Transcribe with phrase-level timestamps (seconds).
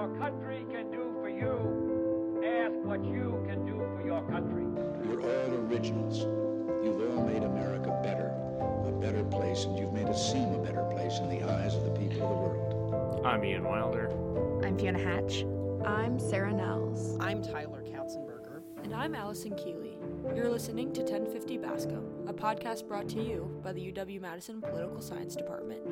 [0.00, 4.64] your country can do for you, ask what you can do for your country.
[5.04, 6.20] You're all originals.
[6.82, 8.32] You've all made America better,
[8.88, 11.84] a better place, and you've made it seem a better place in the eyes of
[11.84, 13.26] the people of the world.
[13.26, 14.08] I'm Ian Wilder.
[14.64, 15.44] I'm Fiona Hatch.
[15.84, 17.18] I'm Sarah Nels.
[17.20, 18.62] I'm Tyler Katzenberger.
[18.82, 19.98] And I'm Allison Keeley.
[20.34, 25.02] You're listening to 1050 Bascom, a podcast brought to you by the UW Madison Political
[25.02, 25.82] Science Department.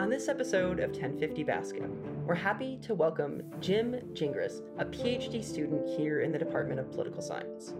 [0.00, 5.86] On this episode of 1050 Bascom, we're happy to welcome Jim Gingras, a PhD student
[5.86, 7.74] here in the Department of Political Science.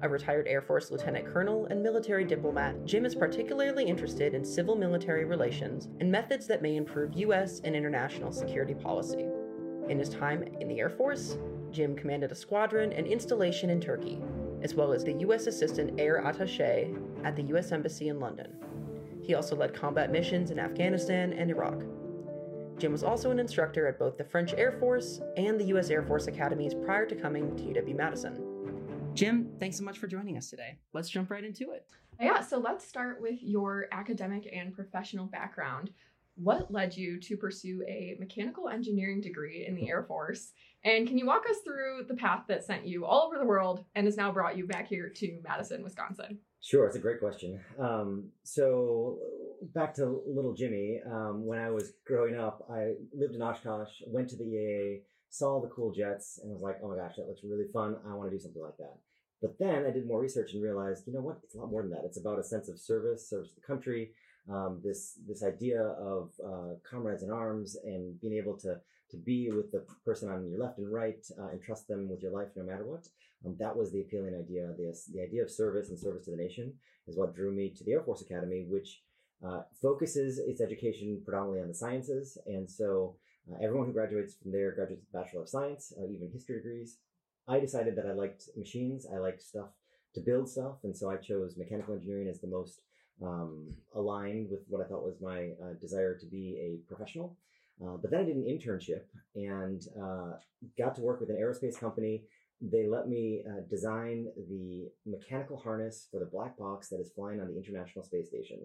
[0.00, 4.74] A retired Air Force lieutenant colonel and military diplomat, Jim is particularly interested in civil
[4.74, 7.60] military relations and methods that may improve U.S.
[7.62, 9.26] and international security policy.
[9.90, 11.36] In his time in the Air Force,
[11.70, 14.18] Jim commanded a squadron and installation in Turkey,
[14.62, 15.46] as well as the U.S.
[15.46, 17.70] Assistant Air Attache at the U.S.
[17.70, 18.56] Embassy in London.
[19.30, 21.84] He also led combat missions in Afghanistan and Iraq.
[22.78, 25.88] Jim was also an instructor at both the French Air Force and the U.S.
[25.88, 28.42] Air Force academies prior to coming to UW Madison.
[29.14, 30.78] Jim, thanks so much for joining us today.
[30.92, 31.86] Let's jump right into it.
[32.20, 35.92] Yeah, so let's start with your academic and professional background.
[36.34, 40.50] What led you to pursue a mechanical engineering degree in the Air Force?
[40.82, 43.84] And can you walk us through the path that sent you all over the world
[43.94, 46.40] and has now brought you back here to Madison, Wisconsin?
[46.62, 47.58] Sure, it's a great question.
[47.78, 49.18] Um, so
[49.74, 51.00] back to little Jimmy.
[51.10, 55.60] Um, when I was growing up, I lived in Oshkosh, went to the EAA, saw
[55.60, 57.96] the cool jets, and was like, "Oh my gosh, that looks really fun!
[58.06, 58.98] I want to do something like that."
[59.40, 61.38] But then I did more research and realized, you know what?
[61.42, 62.04] It's a lot more than that.
[62.04, 64.10] It's about a sense of service, service to the country.
[64.50, 68.80] Um, this this idea of uh, comrades in arms and being able to
[69.10, 72.22] to be with the person on your left and right uh, and trust them with
[72.22, 73.06] your life no matter what.
[73.44, 74.68] Um, that was the appealing idea.
[74.76, 76.74] The, the idea of service and service to the nation
[77.06, 79.02] is what drew me to the Air Force Academy, which
[79.46, 82.36] uh, focuses its education predominantly on the sciences.
[82.46, 83.16] And so
[83.50, 86.56] uh, everyone who graduates from there graduates with a Bachelor of Science, uh, even history
[86.56, 86.98] degrees.
[87.48, 89.06] I decided that I liked machines.
[89.12, 89.70] I liked stuff
[90.14, 90.76] to build stuff.
[90.84, 92.82] And so I chose mechanical engineering as the most
[93.22, 97.36] um, aligned with what I thought was my uh, desire to be a professional.
[97.82, 99.02] Uh, but then I did an internship
[99.34, 100.36] and uh,
[100.76, 102.24] got to work with an aerospace company.
[102.60, 107.40] They let me uh, design the mechanical harness for the black box that is flying
[107.40, 108.58] on the International Space Station.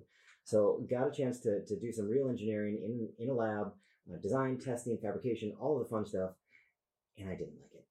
[0.44, 3.72] So got a chance to, to do some real engineering in, in a lab,
[4.12, 6.32] uh, design, testing, fabrication, all of the fun stuff.
[7.18, 7.86] And I didn't like it.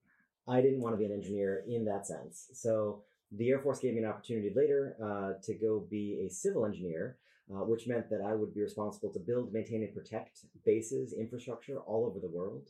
[0.46, 2.48] I didn't want to be an engineer in that sense.
[2.52, 3.02] So
[3.32, 7.16] the Air Force gave me an opportunity later uh, to go be a civil engineer
[7.50, 11.78] uh, which meant that I would be responsible to build, maintain, and protect bases, infrastructure
[11.80, 12.68] all over the world.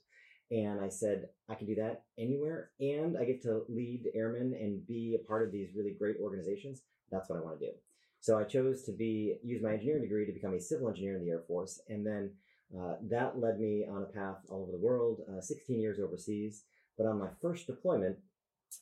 [0.50, 4.86] And I said, I can do that anywhere, and I get to lead airmen and
[4.86, 6.82] be a part of these really great organizations.
[7.10, 7.72] That's what I want to do.
[8.20, 11.24] So I chose to be use my engineering degree to become a civil engineer in
[11.24, 12.30] the Air Force, and then
[12.76, 15.20] uh, that led me on a path all over the world.
[15.28, 16.64] Uh, 16 years overseas,
[16.96, 18.16] but on my first deployment,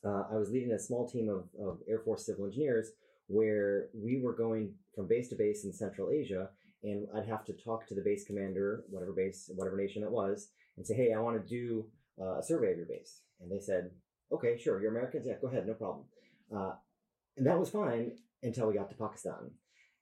[0.04, 2.90] uh, I was leading a small team of, of Air Force civil engineers
[3.32, 6.50] where we were going from base to base in Central Asia,
[6.82, 10.48] and I'd have to talk to the base commander, whatever base, whatever nation it was,
[10.76, 11.86] and say, "Hey, I want to do
[12.20, 13.90] uh, a survey of your base." And they said,
[14.30, 14.80] "Okay, sure.
[14.80, 15.26] You're Americans.
[15.26, 16.04] Yeah, go ahead, no problem."
[16.54, 16.72] Uh,
[17.36, 19.50] and that was fine until we got to Pakistan.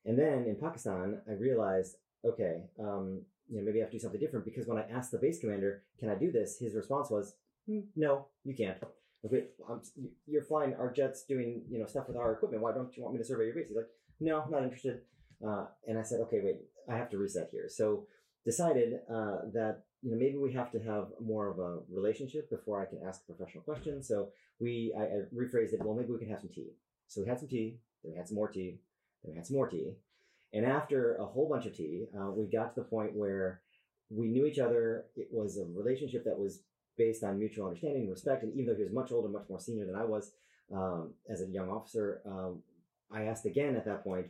[0.04, 4.02] And then in Pakistan, I realized, okay, um, you know, maybe I have to do
[4.02, 7.10] something different because when I asked the base commander, "Can I do this?" his response
[7.10, 7.36] was,
[7.66, 8.82] hmm, "No, you can't."
[9.24, 9.82] Okay, I'm,
[10.26, 12.62] you're flying our jets doing you know stuff with our equipment.
[12.62, 13.68] Why don't you want me to survey your base?
[13.68, 13.88] He's like,
[14.18, 15.00] no, I'm not interested.
[15.46, 16.56] Uh, and I said, okay, wait,
[16.88, 17.68] I have to reset here.
[17.68, 18.06] So
[18.44, 22.80] decided uh, that you know maybe we have to have more of a relationship before
[22.80, 24.02] I can ask a professional question.
[24.02, 25.84] So we I, I rephrased it.
[25.84, 26.72] Well, maybe we can have some tea.
[27.08, 27.78] So we had some tea.
[28.02, 28.78] Then we had some more tea.
[29.22, 29.92] Then we had some more tea.
[30.52, 33.60] And after a whole bunch of tea, uh, we got to the point where
[34.08, 35.06] we knew each other.
[35.16, 36.62] It was a relationship that was
[36.96, 38.42] based on mutual understanding and respect.
[38.42, 40.32] And even though he was much older, much more senior than I was
[40.74, 42.62] um, as a young officer, um,
[43.12, 44.26] I asked again at that point,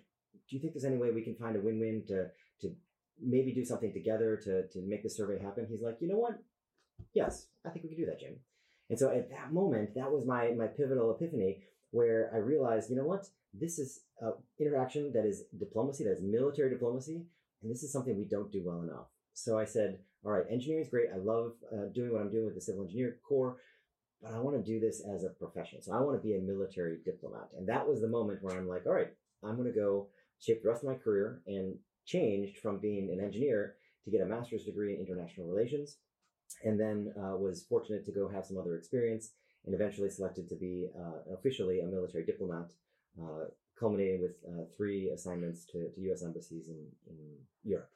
[0.49, 2.29] do you think there's any way we can find a win-win to
[2.63, 2.75] to
[3.23, 5.67] maybe do something together to to make the survey happen?
[5.69, 6.39] He's like, you know what?
[7.15, 8.37] Yes, I think we can do that, Jim.
[8.89, 12.97] And so at that moment, that was my my pivotal epiphany where I realized, you
[12.97, 13.27] know what?
[13.53, 17.27] This is uh, interaction that is diplomacy, that is military diplomacy,
[17.63, 19.09] and this is something we don't do well enough.
[19.35, 21.09] So I said, all right, engineering is great.
[21.13, 23.57] I love uh, doing what I'm doing with the civil engineer corps,
[24.23, 25.83] but I want to do this as a profession.
[25.83, 27.49] So I want to be a military diplomat.
[27.57, 29.13] And that was the moment where I'm like, all right,
[29.43, 30.09] I'm going to go
[30.41, 34.27] shape the rest of my career and changed from being an engineer to get a
[34.27, 35.97] master's degree in international relations.
[36.65, 39.33] And then uh, was fortunate to go have some other experience
[39.65, 42.73] and eventually selected to be uh, officially a military diplomat,
[43.23, 43.45] uh,
[43.79, 46.23] culminating with uh, three assignments to, to U.S.
[46.23, 47.17] embassies in, in
[47.63, 47.91] Europe.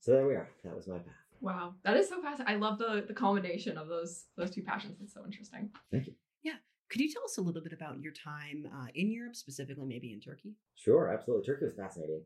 [0.00, 0.48] So there we are.
[0.64, 1.14] That was my path.
[1.40, 2.54] Wow, that is so fascinating.
[2.54, 4.98] I love the the combination of those those two passions.
[5.02, 5.70] It's so interesting.
[5.90, 6.14] Thank you.
[6.42, 6.54] Yeah.
[6.88, 10.12] Could you tell us a little bit about your time uh, in Europe, specifically maybe
[10.12, 10.54] in Turkey?
[10.76, 11.46] Sure, absolutely.
[11.46, 12.22] Turkey was fascinating.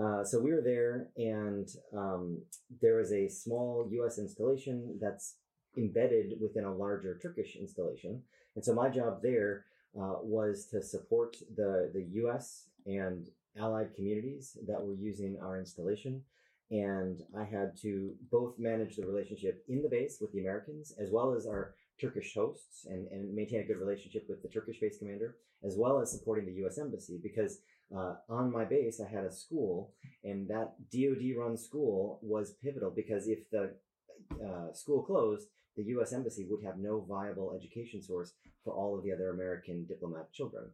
[0.00, 2.42] Uh, so we were there, and um,
[2.80, 4.18] there was a small U.S.
[4.18, 5.36] installation that's
[5.76, 8.22] embedded within a larger Turkish installation.
[8.54, 9.64] And so my job there
[9.98, 12.68] uh, was to support the the U.S.
[12.86, 13.28] and
[13.58, 16.22] allied communities that were using our installation.
[16.70, 21.10] And I had to both manage the relationship in the base with the Americans, as
[21.12, 24.98] well as our Turkish hosts, and, and maintain a good relationship with the Turkish base
[24.98, 26.78] commander, as well as supporting the U.S.
[26.78, 27.18] embassy.
[27.22, 27.60] Because
[27.96, 32.90] uh, on my base, I had a school, and that DoD run school was pivotal
[32.90, 33.74] because if the
[34.44, 36.12] uh, school closed, the U.S.
[36.12, 38.32] embassy would have no viable education source
[38.64, 40.70] for all of the other American diplomat children.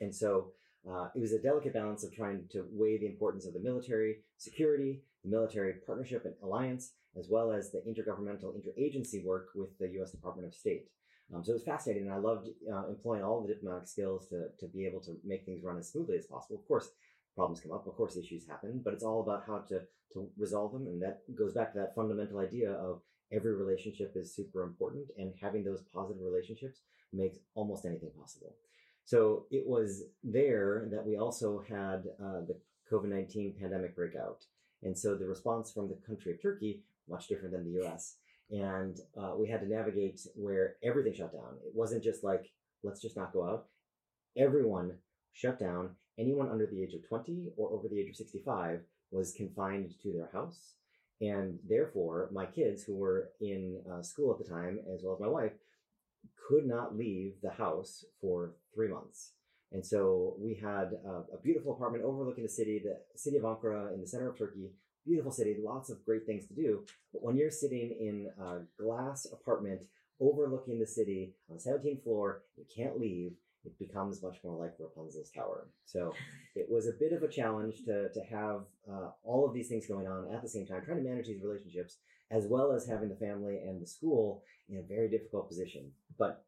[0.00, 0.52] And so
[0.90, 4.18] uh, it was a delicate balance of trying to weigh the importance of the military
[4.38, 9.88] security, the military partnership and alliance, as well as the intergovernmental interagency work with the
[9.94, 10.10] U.S.
[10.12, 10.86] Department of State.
[11.34, 14.46] Um, so it was fascinating, and I loved uh, employing all the diplomatic skills to,
[14.60, 16.60] to be able to make things run as smoothly as possible.
[16.60, 16.90] Of course,
[17.34, 19.80] problems come up, of course, issues happen, but it's all about how to,
[20.12, 23.00] to resolve them, and that goes back to that fundamental idea of
[23.32, 28.54] every relationship is super important, and having those positive relationships makes almost anything possible.
[29.06, 32.56] So it was there that we also had uh, the
[32.92, 34.44] COVID 19 pandemic breakout.
[34.82, 38.16] And so the response from the country of Turkey, much different than the US.
[38.50, 41.54] And uh, we had to navigate where everything shut down.
[41.64, 42.50] It wasn't just like,
[42.82, 43.66] let's just not go out.
[44.36, 44.92] Everyone
[45.32, 45.90] shut down.
[46.18, 48.80] Anyone under the age of 20 or over the age of 65
[49.12, 50.74] was confined to their house.
[51.20, 55.20] And therefore, my kids who were in uh, school at the time, as well as
[55.20, 55.52] my wife,
[56.48, 59.32] could not leave the house for three months.
[59.72, 63.92] And so we had a, a, beautiful apartment overlooking the city, the city of Ankara
[63.92, 64.70] in the center of Turkey.
[65.04, 66.84] Beautiful city, lots of great things to do.
[67.12, 69.82] But when you're sitting in a glass apartment
[70.20, 73.32] overlooking the city on the 17th floor, you can't leave.
[73.64, 75.68] It becomes much more like Rapunzel's tower.
[75.84, 76.12] So
[76.54, 79.86] it was a bit of a challenge to, to have uh, all of these things
[79.86, 81.98] going on at the same time, trying to manage these relationships,
[82.30, 85.90] as well as having the family and the school in a very difficult position.
[86.18, 86.44] But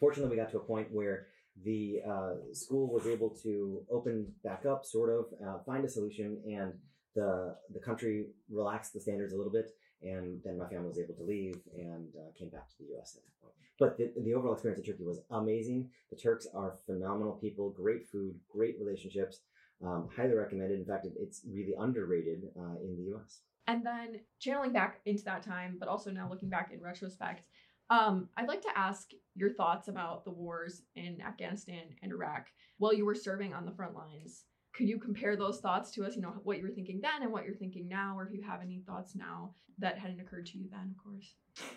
[0.00, 1.26] fortunately, we got to a point where
[1.62, 6.42] the uh, school was able to open back up, sort of, uh, find a solution,
[6.46, 6.72] and
[7.14, 9.70] the the country relaxed the standards a little bit,
[10.02, 13.16] and then my family was able to leave and uh, came back to the U.S.
[13.16, 13.54] at that point.
[13.78, 15.90] But the, the overall experience in Turkey was amazing.
[16.10, 19.40] The Turks are phenomenal people, great food, great relationships.
[19.84, 20.78] Um, highly recommended.
[20.78, 23.40] In fact, it's really underrated uh, in the U.S.
[23.66, 27.42] And then channeling back into that time, but also now looking back in retrospect,
[27.90, 32.46] um, I'd like to ask your thoughts about the wars in Afghanistan and Iraq
[32.78, 34.44] while you were serving on the front lines.
[34.74, 36.16] Could you compare those thoughts to us?
[36.16, 38.42] You know, what you were thinking then and what you're thinking now, or if you
[38.42, 41.34] have any thoughts now that hadn't occurred to you then, of course.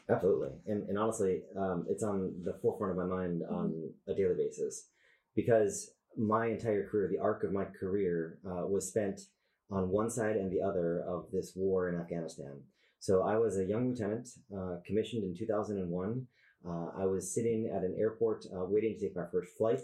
[0.10, 0.50] Absolutely.
[0.66, 3.56] And, and honestly, um, it's on the forefront of my mind mm-hmm.
[3.56, 4.90] on a daily basis
[5.36, 9.22] because my entire career, the arc of my career, uh, was spent
[9.70, 12.62] on one side and the other of this war in Afghanistan.
[13.00, 16.28] So I was a young lieutenant, uh, commissioned in 2001.
[16.68, 19.80] Uh, I was sitting at an airport uh, waiting to take my first flight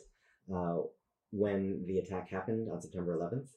[0.53, 0.77] uh,
[1.31, 3.49] when the attack happened on September 11th.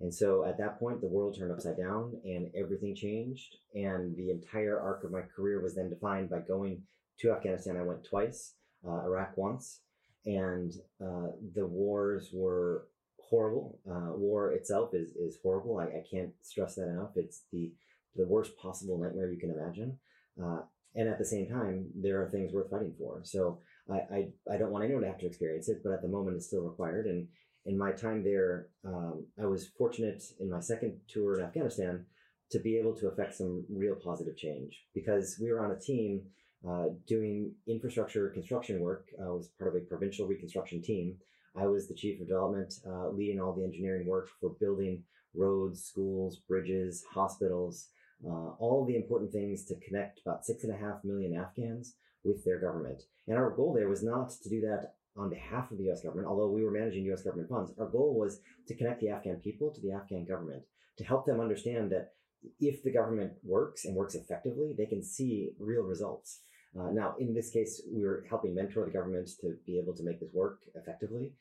[0.00, 3.56] And so at that point, the world turned upside down and everything changed.
[3.74, 6.82] And the entire arc of my career was then defined by going
[7.20, 7.76] to Afghanistan.
[7.76, 8.54] I went twice,
[8.86, 9.80] uh, Iraq once.
[10.26, 12.88] And uh, the wars were
[13.20, 13.78] horrible.
[13.86, 15.78] war itself is, is horrible.
[15.78, 17.12] I, I can't stress that enough.
[17.16, 17.72] It's the
[18.16, 19.98] the worst possible nightmare you can imagine.
[20.42, 20.60] Uh,
[20.94, 23.20] and at the same time, there are things worth fighting for.
[23.24, 23.58] So
[23.90, 26.36] I, I, I, don't want anyone to have to experience it, but at the moment
[26.36, 27.06] it's still required.
[27.06, 27.26] And
[27.66, 32.06] in my time there, um, I was fortunate in my second tour in Afghanistan
[32.50, 36.22] to be able to affect some real positive change because we were on a team
[36.68, 39.08] uh, doing infrastructure construction work.
[39.20, 41.16] I was part of a provincial reconstruction team.
[41.56, 45.02] I was the chief of development, uh, leading all the engineering work for building
[45.34, 47.88] roads, schools, bridges, hospitals,
[48.26, 52.44] uh, all the important things to connect about six and a half million Afghans with
[52.44, 53.02] their government.
[53.26, 56.26] And our goal there was not to do that on behalf of the US government,
[56.26, 57.72] although we were managing US government funds.
[57.78, 60.62] Our goal was to connect the Afghan people to the Afghan government,
[60.98, 62.12] to help them understand that
[62.60, 66.40] if the government works and works effectively, they can see real results.
[66.78, 70.02] Uh, now, in this case, we were helping mentor the government to be able to
[70.02, 71.32] make this work effectively.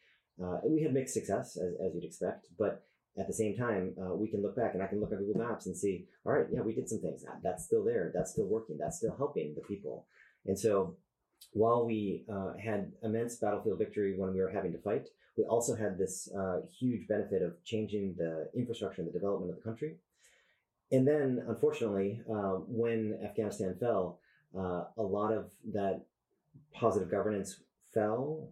[0.42, 2.86] Uh, we had mixed success, as, as you'd expect, but
[3.18, 5.42] at the same time, uh, we can look back and I can look at Google
[5.42, 7.24] Maps and see, all right, yeah, we did some things.
[7.44, 8.12] That's still there.
[8.14, 8.78] That's still working.
[8.80, 10.08] That's still helping the people.
[10.46, 10.96] And so
[11.52, 15.76] while we uh, had immense battlefield victory when we were having to fight, we also
[15.76, 19.98] had this uh, huge benefit of changing the infrastructure and the development of the country.
[20.92, 24.20] and then, unfortunately, uh, when Afghanistan fell,
[24.58, 26.06] uh, a lot of that
[26.72, 27.60] positive governance
[27.94, 28.50] fell,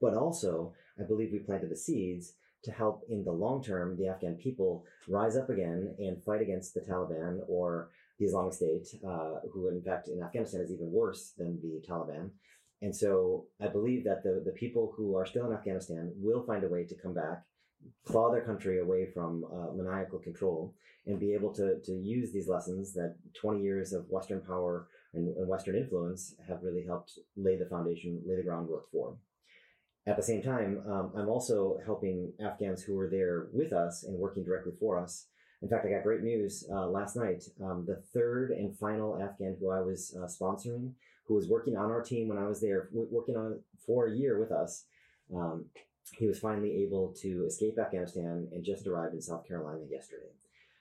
[0.00, 4.08] but also I believe we planted the seeds to help in the long term the
[4.08, 9.36] Afghan people rise up again and fight against the Taliban or the Islamic State, uh,
[9.52, 12.30] who in fact in Afghanistan is even worse than the Taliban.
[12.82, 16.64] And so I believe that the, the people who are still in Afghanistan will find
[16.64, 17.42] a way to come back,
[18.04, 20.74] claw their country away from uh, maniacal control,
[21.06, 25.36] and be able to, to use these lessons that 20 years of Western power and,
[25.36, 29.16] and Western influence have really helped lay the foundation, lay the groundwork for.
[30.08, 34.18] At the same time, um, I'm also helping Afghans who are there with us and
[34.18, 35.26] working directly for us.
[35.60, 37.44] In fact, I got great news uh, last night.
[37.62, 40.92] Um, the third and final Afghan who I was uh, sponsoring,
[41.26, 44.40] who was working on our team when I was there, working on for a year
[44.40, 44.86] with us,
[45.36, 45.66] um,
[46.18, 50.32] he was finally able to escape Afghanistan and just arrived in South Carolina yesterday.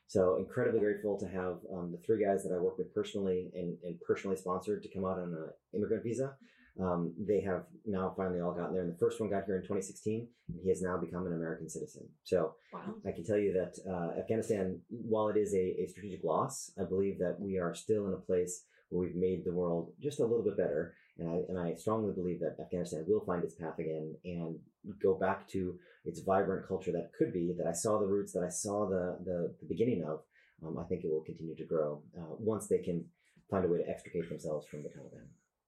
[0.08, 3.78] So incredibly grateful to have um, the three guys that I work with personally and,
[3.84, 6.36] and personally sponsored to come out on an immigrant visa.
[6.80, 8.84] Um, they have now finally all gotten there.
[8.84, 11.70] And the first one got here in 2016, and he has now become an American
[11.70, 12.08] citizen.
[12.24, 12.94] So Wow.
[13.06, 16.84] I can tell you that uh, Afghanistan, while it is a, a strategic loss, I
[16.84, 20.24] believe that we are still in a place where we've made the world just a
[20.26, 20.94] little bit better.
[21.20, 24.60] And I, and I strongly believe that Afghanistan will find its path again and
[25.02, 28.44] go back to its vibrant culture that could be, that I saw the roots, that
[28.44, 30.22] I saw the, the, the beginning of.
[30.64, 33.06] Um, I think it will continue to grow uh, once they can
[33.50, 35.26] find a way to extricate themselves from the Taliban.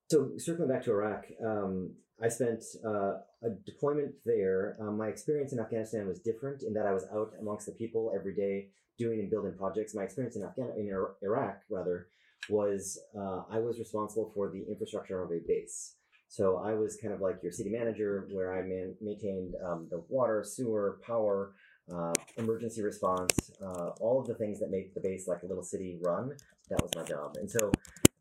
[0.09, 4.75] So circling back to Iraq, um, I spent uh, a deployment there.
[4.81, 8.11] Um, my experience in Afghanistan was different in that I was out amongst the people
[8.15, 9.93] every day doing and building projects.
[9.93, 10.89] My experience in Afghan in
[11.21, 12.07] Iraq rather
[12.49, 15.95] was uh, I was responsible for the infrastructure of a base.
[16.27, 20.03] So I was kind of like your city manager, where I man- maintained um, the
[20.09, 21.53] water, sewer, power,
[21.93, 25.63] uh, emergency response, uh, all of the things that make the base like a little
[25.63, 26.31] city run.
[26.69, 27.71] That was my job, and so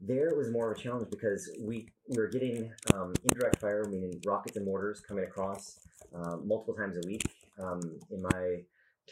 [0.00, 3.84] there it was more of a challenge because we, we were getting um, indirect fire,
[3.84, 5.80] meaning rockets and mortars coming across
[6.14, 7.22] uh, multiple times a week.
[7.60, 8.60] Um, in my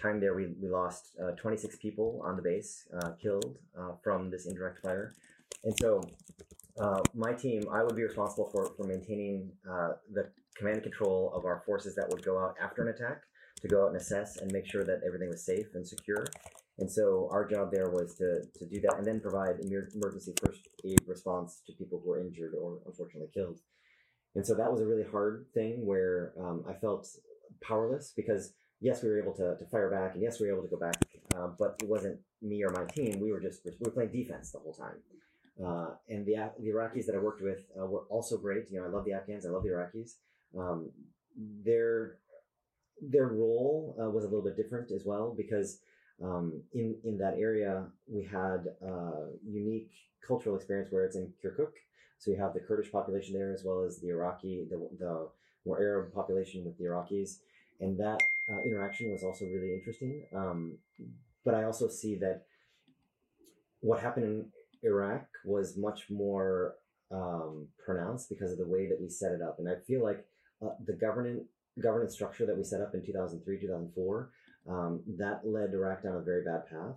[0.00, 4.30] time there, we, we lost uh, 26 people on the base, uh, killed uh, from
[4.30, 5.14] this indirect fire.
[5.64, 6.02] And so
[6.78, 11.32] uh, my team, I would be responsible for, for maintaining uh, the command and control
[11.34, 13.22] of our forces that would go out after an attack
[13.60, 16.26] to go out and assess and make sure that everything was safe and secure.
[16.78, 20.60] And so our job there was to, to do that and then provide emergency first
[20.84, 23.60] aid response to people who were injured or unfortunately killed.
[24.34, 27.08] And so that was a really hard thing where um, I felt
[27.62, 30.64] powerless because yes, we were able to, to fire back and yes, we were able
[30.64, 30.96] to go back,
[31.34, 33.20] uh, but it wasn't me or my team.
[33.20, 34.96] We were just we were playing defense the whole time.
[35.64, 38.64] Uh, and the the Iraqis that I worked with uh, were also great.
[38.70, 40.16] You know, I love the Afghans, I love the Iraqis.
[40.58, 40.90] Um,
[41.64, 42.18] their
[43.00, 45.80] their role uh, was a little bit different as well because
[46.22, 49.90] um, in in that area we had a unique
[50.26, 51.72] cultural experience where it's in Kirkuk,
[52.18, 55.28] so you have the Kurdish population there as well as the Iraqi the the
[55.66, 57.38] more Arab population with the Iraqis,
[57.80, 58.20] and that
[58.50, 60.24] uh, interaction was also really interesting.
[60.34, 60.78] Um,
[61.44, 62.44] but I also see that
[63.80, 64.46] what happened in
[64.82, 66.76] Iraq was much more
[67.10, 70.24] um, pronounced because of the way that we set it up, and I feel like
[70.64, 71.42] uh, the governance
[71.82, 74.30] governance structure that we set up in 2003 2004
[74.68, 76.96] um, that led Iraq down a very bad path,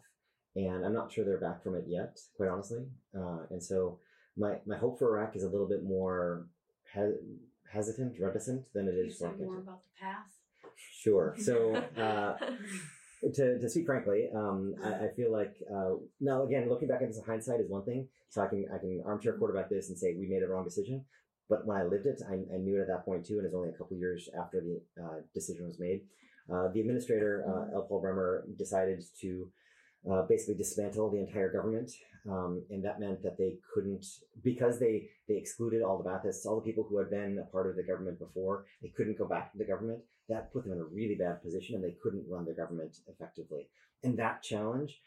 [0.56, 2.86] and I'm not sure they're back from it yet, quite honestly.
[3.16, 4.00] Uh, and so
[4.38, 6.48] my my hope for Iraq is a little bit more
[6.94, 7.40] he-
[7.72, 10.28] hesitant, reticent than it You is for said more about the path.
[10.76, 11.36] Sure.
[11.40, 11.82] So.
[11.98, 12.36] Uh,
[13.34, 17.10] to, to speak frankly, um, I, I feel like uh, now again looking back at
[17.10, 18.08] this hindsight is one thing.
[18.30, 21.04] So I can I can armchair quarterback this and say we made a wrong decision.
[21.50, 23.56] But when I lived it, I, I knew it at that point too, and it's
[23.56, 26.02] only a couple years after the uh, decision was made.
[26.52, 27.86] Uh, the administrator, uh, L.
[27.88, 29.52] Paul Bremer, decided to
[30.10, 31.92] uh, basically dismantle the entire government,
[32.30, 34.06] um, and that meant that they couldn't
[34.44, 37.70] because they they excluded all the Baathists, all the people who had been a part
[37.70, 38.66] of the government before.
[38.82, 40.00] They couldn't go back to the government.
[40.30, 43.68] That put them in a really bad position, and they couldn't run their government effectively.
[44.04, 45.02] And that challenge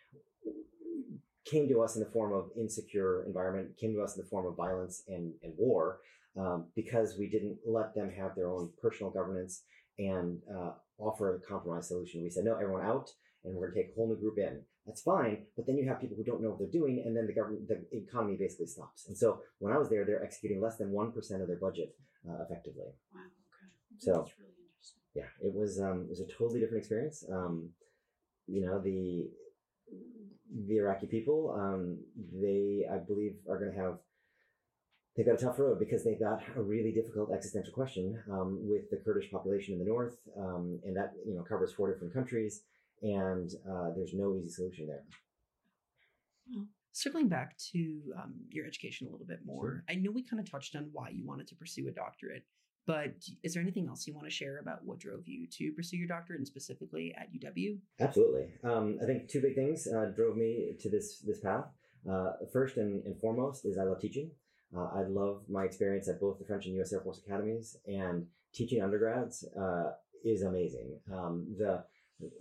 [1.45, 4.47] came to us in the form of insecure environment, came to us in the form
[4.47, 6.01] of violence and, and war,
[6.37, 9.63] um, because we didn't let them have their own personal governance
[10.07, 12.23] and uh, offer a compromise solution.
[12.23, 13.11] We said, no, everyone out,
[13.45, 14.63] and we're going to take a whole new group in.
[14.87, 17.27] That's fine, but then you have people who don't know what they're doing, and then
[17.29, 19.07] the government, the economy basically stops.
[19.07, 21.95] And so when I was there, they're executing less than one percent of their budget
[22.29, 22.91] uh, effectively.
[23.15, 23.21] Wow.
[23.21, 23.99] Okay.
[23.99, 25.03] So- That's really interesting.
[25.15, 27.25] Yeah, it was um, it was a totally different experience.
[27.31, 27.71] Um,
[28.49, 29.31] you know the
[30.69, 31.99] the Iraqi people, um,
[32.41, 33.99] they I believe are going to have
[35.17, 38.89] they've got a tough road because they've got a really difficult existential question um, with
[38.91, 42.63] the Kurdish population in the north, um, and that you know covers four different countries,
[43.03, 45.05] and uh, there's no easy solution there.
[46.93, 50.51] Circling back to um, your education a little bit more, I know we kind of
[50.51, 52.45] touched on why you wanted to pursue a doctorate,
[52.87, 55.97] but is there anything else you want to share about what drove you to pursue
[55.97, 57.79] your doctorate and specifically at UW?
[58.01, 58.49] Absolutely.
[58.63, 61.65] Um, I think two big things uh, drove me to this this path.
[62.11, 64.31] Uh, first and, and foremost is I love teaching.
[64.77, 66.93] Uh, I love my experience at both the French and U.S.
[66.93, 69.91] Air Force academies, and teaching undergrads uh,
[70.25, 70.99] is amazing.
[71.13, 71.85] Um, the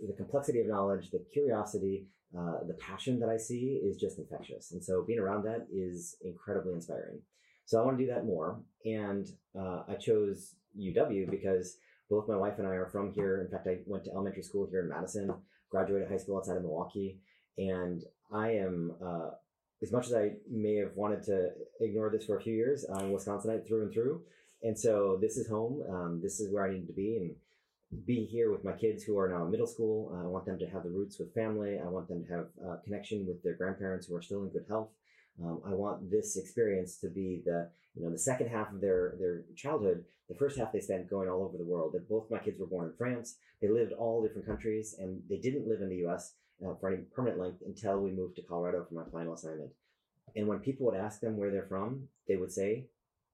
[0.06, 2.06] the complexity of knowledge, the curiosity,
[2.38, 4.72] uh, the passion that I see is just infectious.
[4.72, 7.20] And so being around that is incredibly inspiring.
[7.66, 8.60] So I want to do that more.
[8.84, 11.76] And uh, I chose UW because
[12.08, 13.40] both my wife and I are from here.
[13.40, 15.34] In fact, I went to elementary school here in Madison,
[15.70, 17.18] graduated high school outside of Milwaukee.
[17.58, 19.30] And I am, uh,
[19.82, 23.10] as much as I may have wanted to ignore this for a few years, I'm
[23.10, 24.22] Wisconsinite through and through.
[24.62, 25.82] And so this is home.
[25.90, 27.16] Um, this is where I need to be.
[27.16, 27.34] And
[28.06, 30.12] be here with my kids who are now in middle school.
[30.14, 31.78] Uh, I want them to have the roots with family.
[31.78, 34.64] I want them to have uh, connection with their grandparents who are still in good
[34.68, 34.88] health.
[35.42, 39.14] Um, I want this experience to be the you know the second half of their
[39.18, 40.04] their childhood.
[40.28, 41.92] The first half they spent going all over the world.
[41.92, 43.36] That both my kids were born in France.
[43.60, 46.34] They lived all different countries, and they didn't live in the U.S.
[46.64, 49.70] Uh, for any permanent length until we moved to Colorado for my final assignment.
[50.36, 52.86] And when people would ask them where they're from, they would say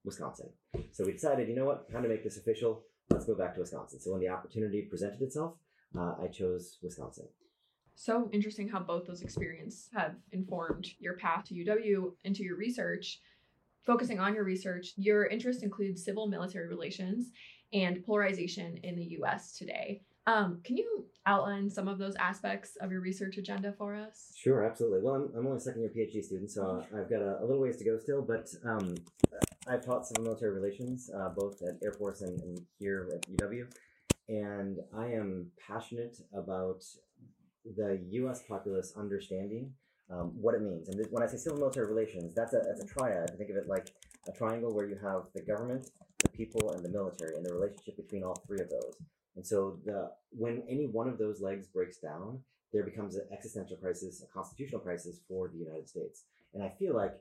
[0.03, 0.49] Wisconsin.
[0.93, 3.61] So we decided, you know what, time to make this official let's go back to
[3.61, 4.01] Wisconsin.
[4.01, 5.55] So when the opportunity presented itself,
[5.99, 7.27] uh, I chose Wisconsin.
[7.95, 13.21] So interesting how both those experiences have informed your path to UW into your research.
[13.85, 17.31] Focusing on your research, your interest includes civil military relations
[17.73, 20.03] and polarization in the US today.
[20.29, 24.31] Um, can you outline some of those aspects of your research agenda for us?
[24.37, 25.01] Sure, absolutely.
[25.03, 27.63] Well, I'm, I'm only a second year PhD student, so I've got a, a little
[27.63, 28.95] ways to go still, but um,
[29.67, 33.73] I've taught civil military relations uh, both at Air Force and, and, here at UW,
[34.29, 36.85] and I am passionate about
[37.65, 38.43] the U.S.
[38.47, 39.73] populace understanding
[40.11, 40.91] um, what it means.
[40.91, 43.31] And when I say civil military relations, that's a that's a triad.
[43.39, 43.95] Think of it like
[44.29, 47.97] a triangle where you have the government, the people, and the military, and the relationship
[47.97, 48.93] between all three of those.
[49.39, 52.41] And so the when any one of those legs breaks down,
[52.73, 56.25] there becomes an existential crisis, a constitutional crisis for the United States.
[56.55, 57.15] And I feel like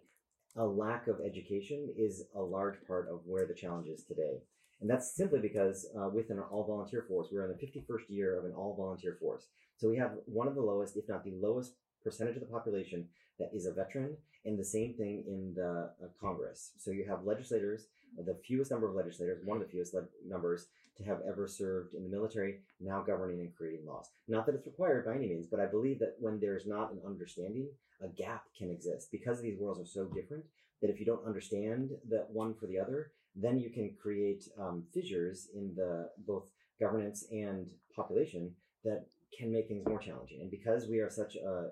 [0.56, 4.40] a lack of education is a large part of where the challenge is today.
[4.82, 8.40] And that's simply because uh, with an all volunteer force, we're in the 51st year
[8.40, 9.46] of an all volunteer force.
[9.78, 13.06] So we have one of the lowest, if not the lowest, percentage of the population
[13.38, 16.72] that is a veteran, and the same thing in the uh, Congress.
[16.80, 17.86] So you have legislators,
[18.18, 20.66] the fewest number of legislators, one of the fewest le- numbers
[20.98, 24.10] to have ever served in the military, now governing and creating laws.
[24.28, 27.02] Not that it's required by any means, but I believe that when there's not an
[27.06, 27.70] understanding,
[28.02, 30.44] a gap can exist because these worlds are so different
[30.82, 34.84] that if you don't understand that one for the other, then you can create um,
[34.94, 38.52] fissures in the both governance and population
[38.84, 39.06] that
[39.38, 40.42] can make things more challenging.
[40.42, 41.70] And because we are such a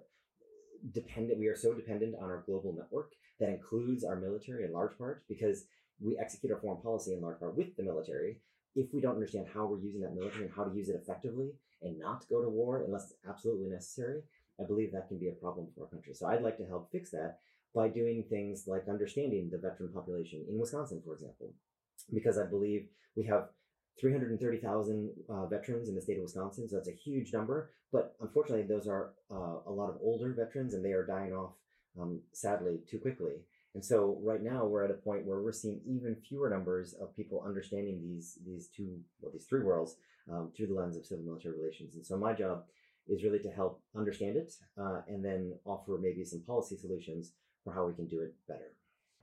[0.93, 4.97] dependent, we are so dependent on our global network that includes our military in large
[4.97, 5.65] part because
[5.99, 8.37] we execute our foreign policy in large part with the military.
[8.75, 11.51] If we don't understand how we're using that military and how to use it effectively
[11.81, 14.21] and not go to war unless it's absolutely necessary,
[14.59, 16.13] I believe that can be a problem for our country.
[16.13, 17.39] So I'd like to help fix that
[17.73, 21.53] by doing things like understanding the veteran population in Wisconsin, for example,
[22.13, 23.49] because I believe we have
[23.99, 27.71] 330,000 uh, veterans in the state of Wisconsin, so that's a huge number.
[27.91, 31.53] But unfortunately, those are uh, a lot of older veterans, and they are dying off,
[31.99, 33.35] um, sadly, too quickly.
[33.75, 37.15] And so right now we're at a point where we're seeing even fewer numbers of
[37.15, 39.97] people understanding these these two well these three worlds
[40.31, 41.95] um, through the lens of civil military relations.
[41.95, 42.63] And so my job
[43.07, 47.33] is really to help understand it uh, and then offer maybe some policy solutions
[47.63, 48.73] for how we can do it better.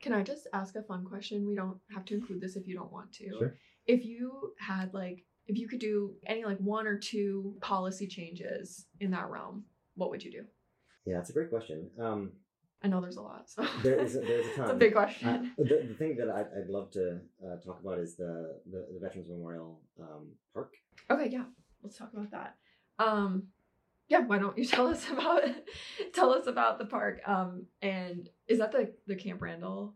[0.00, 1.46] Can I just ask a fun question?
[1.46, 3.30] We don't have to include this if you don't want to.
[3.38, 3.56] Sure.
[3.86, 8.86] If you had like if you could do any like one or two policy changes
[9.00, 10.44] in that realm, what would you do?
[11.06, 11.90] Yeah, that's a great question.
[11.98, 12.32] Um,
[12.84, 13.48] I know there's a lot.
[13.48, 14.64] So there is a, there's a ton.
[14.64, 15.52] it's a big Uh, question.
[15.58, 18.98] the, the thing that I'd, I'd love to uh, talk about is the, the, the
[19.00, 20.72] Veterans Memorial um, Park.
[21.10, 21.44] okay, yeah.
[21.82, 22.56] Let's talk about that.
[22.98, 23.48] Um
[24.08, 25.42] yeah, why don't you tell us about
[26.12, 27.20] tell us about the park?
[27.26, 29.94] Um and is that the the Camp Randall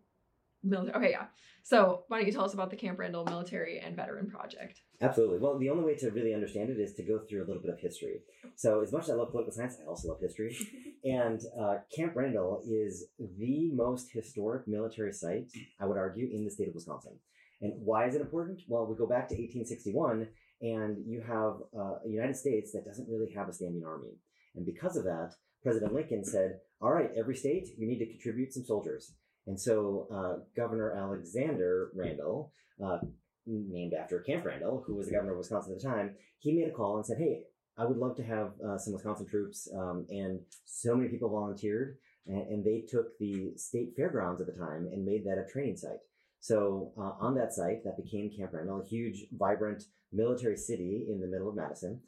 [0.66, 0.96] military?
[0.96, 1.26] Okay, yeah.
[1.62, 4.82] So why don't you tell us about the Camp Randall Military and Veteran Project?
[5.00, 5.38] Absolutely.
[5.38, 7.72] Well, the only way to really understand it is to go through a little bit
[7.72, 8.20] of history.
[8.54, 10.56] So, as much as I love political science, I also love history.
[11.04, 15.50] and uh, Camp Randall is the most historic military site,
[15.80, 17.18] I would argue, in the state of Wisconsin.
[17.60, 18.60] And why is it important?
[18.68, 20.28] Well, we go back to 1861,
[20.60, 24.14] and you have uh, a United States that doesn't really have a standing army.
[24.54, 28.52] And because of that, President Lincoln said, All right, every state, you need to contribute
[28.52, 29.14] some soldiers.
[29.46, 32.52] And so uh, Governor Alexander Randall,
[32.84, 32.98] uh,
[33.46, 36.68] named after Camp Randall, who was the governor of Wisconsin at the time, he made
[36.68, 37.44] a call and said, "Hey,
[37.78, 41.98] I would love to have uh, some Wisconsin troops." Um, and so many people volunteered
[42.26, 45.76] and, and they took the state fairgrounds at the time and made that a training
[45.76, 46.00] site.
[46.40, 51.20] So uh, on that site, that became Camp Randall, a huge, vibrant military city in
[51.20, 52.00] the middle of Madison,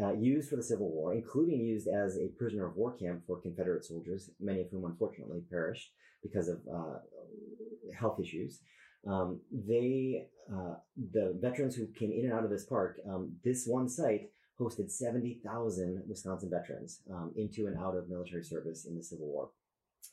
[0.00, 3.40] uh, used for the Civil War, including used as a prisoner of war camp for
[3.40, 5.90] Confederate soldiers, many of whom unfortunately perished
[6.22, 6.98] because of uh,
[7.98, 8.60] health issues.
[9.06, 10.74] Um, they, uh,
[11.12, 14.90] the veterans who came in and out of this park, um, this one site hosted
[14.90, 19.50] 70,000 Wisconsin veterans um, into and out of military service in the Civil War.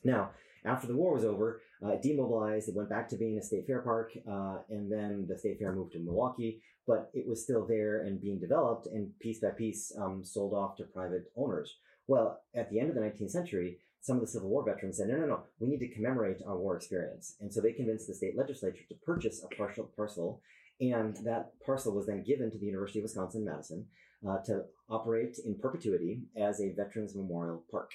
[0.04, 0.30] Now,
[0.64, 2.68] after the war was over, uh, it demobilized.
[2.68, 5.72] It went back to being a state fair park, uh, and then the state fair
[5.72, 9.92] moved to Milwaukee, but it was still there and being developed, and piece by piece
[9.96, 11.76] um, sold off to private owners.
[12.08, 15.06] Well, at the end of the 19th century, some of the Civil War veterans said,
[15.06, 17.36] no, no, no, we need to commemorate our war experience.
[17.40, 20.42] And so they convinced the state legislature to purchase a partial parcel,
[20.80, 23.86] and that parcel was then given to the University of Wisconsin Madison
[24.28, 27.92] uh, to operate in perpetuity as a Veterans Memorial Park.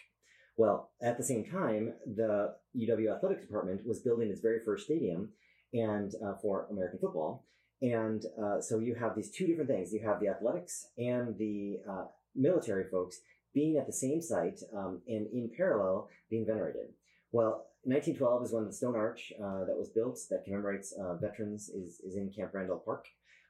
[0.55, 5.33] Well, at the same time, the UW Athletics Department was building its very first stadium
[5.73, 7.45] and uh, for American football.
[7.93, 9.93] And uh, so you have these two different things.
[9.93, 13.19] You have the athletics and the uh, military folks
[13.53, 16.93] being at the same site um, and in parallel being venerated.
[17.31, 21.69] Well, 1912 is when the stone arch uh, that was built that commemorates uh, veterans
[21.69, 23.05] is, is in Camp Randall Park.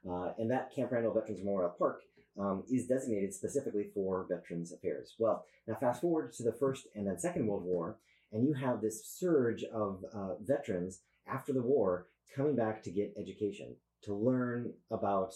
[0.08, 2.02] Uh, and that Camp Randall Veterans Memorial Park
[2.38, 5.15] um, is designated specifically for Veterans Affairs.
[5.17, 7.98] Well, now fast forward to the First and then Second World War,
[8.34, 13.13] and you have this surge of uh, veterans after the war coming back to get
[13.17, 15.34] education, to learn about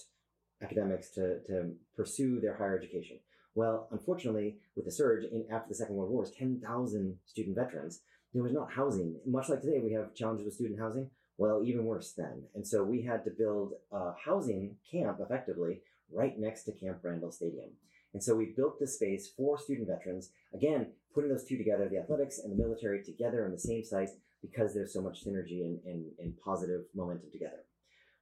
[0.62, 3.19] academics, to, to pursue their higher education.
[3.55, 8.01] Well, unfortunately, with the surge in after the Second World War, 10,000 student veterans,
[8.34, 9.19] there was not housing.
[9.25, 11.10] Much like today, we have challenges with student housing.
[11.38, 12.43] Well, even worse then.
[12.53, 17.32] And so we had to build a housing camp effectively right next to Camp Randall
[17.32, 17.69] Stadium.
[18.13, 21.99] And so we built this space for student veterans, again, putting those two together, the
[21.99, 24.10] athletics and the military together on the same site
[24.41, 27.63] because there's so much synergy and, and, and positive momentum together.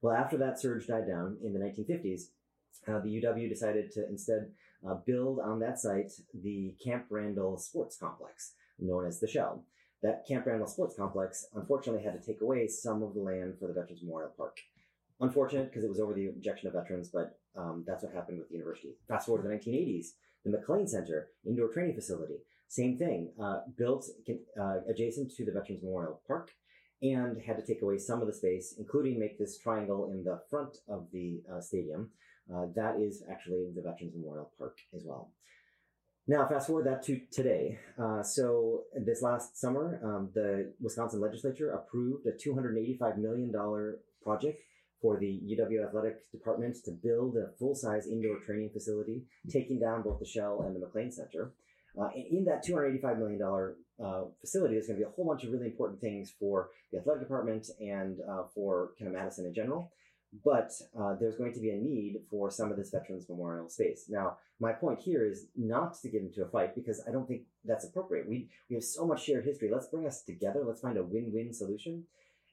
[0.00, 2.28] Well, after that surge died down in the 1950s,
[2.86, 4.50] uh, the UW decided to instead
[4.88, 9.64] uh, build on that site the Camp Randall Sports Complex, known as the Shell.
[10.02, 13.66] That Camp Randall Sports Complex unfortunately had to take away some of the land for
[13.66, 14.58] the Veterans Memorial Park.
[15.20, 18.48] Unfortunate because it was over the objection of veterans, but um, that's what happened with
[18.48, 18.94] the university.
[19.08, 20.10] Fast forward to the 1980s,
[20.44, 22.36] the McClain Center, indoor training facility,
[22.68, 24.06] same thing, uh, built
[24.60, 26.52] uh, adjacent to the Veterans Memorial Park
[27.02, 30.40] and had to take away some of the space, including make this triangle in the
[30.50, 32.10] front of the uh, stadium.
[32.52, 35.32] Uh, that is actually the Veterans Memorial Park as well.
[36.26, 37.78] Now, fast forward that to today.
[37.98, 43.52] Uh, so, this last summer, um, the Wisconsin legislature approved a $285 million
[44.22, 44.60] project
[45.00, 50.02] for the UW Athletic Department to build a full size indoor training facility, taking down
[50.02, 51.52] both the Shell and the McClain Center.
[52.00, 55.52] Uh, in that $285 million uh, facility, there's going to be a whole bunch of
[55.52, 59.90] really important things for the athletic department and uh, for kind of Madison in general.
[60.44, 64.04] But uh, there's going to be a need for some of this Veterans Memorial space.
[64.08, 67.42] Now, my point here is not to get into a fight because I don't think
[67.64, 68.28] that's appropriate.
[68.28, 69.70] We, we have so much shared history.
[69.72, 70.64] Let's bring us together.
[70.66, 72.04] Let's find a win win solution.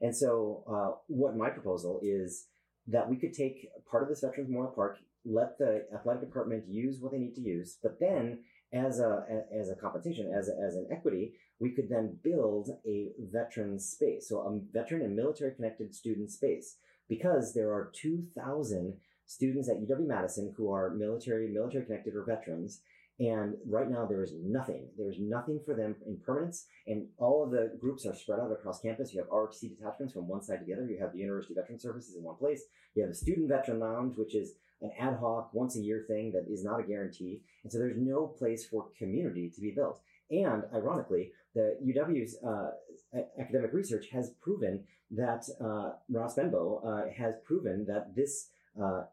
[0.02, 2.48] And so, uh, what my proposal is
[2.88, 7.00] that we could take part of this Veterans Memorial Park, let the athletic department use
[7.00, 8.40] what they need to use, but then
[8.76, 9.24] as a
[9.58, 14.28] as a compensation, as a, as an equity, we could then build a veteran space,
[14.30, 16.76] so a veteran and military connected student space,
[17.08, 22.26] because there are two thousand students at UW Madison who are military military connected or
[22.26, 22.82] veterans,
[23.20, 24.88] and right now, there is nothing.
[24.98, 26.66] There is nothing for them in permanence.
[26.86, 29.14] And all of the groups are spread out across campus.
[29.14, 30.86] You have ROTC detachments from one side to the other.
[30.86, 32.64] You have the University Veteran Services in one place.
[32.94, 36.32] You have the Student Veteran Lounge, which is an ad hoc, once a year thing
[36.32, 37.42] that is not a guarantee.
[37.64, 40.02] And so there's no place for community to be built.
[40.30, 42.72] And ironically, the UW's uh,
[43.40, 48.50] academic research has proven that uh, Ross Benbow uh, has proven that this
[48.82, 49.04] uh,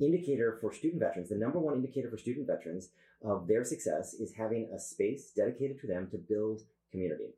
[0.00, 2.90] indicator for student veterans, the number one indicator for student veterans
[3.24, 7.34] of their success is having a space dedicated to them to build community.